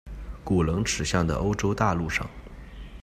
[0.43, 2.27] 古棱齿象的欧洲大陆上。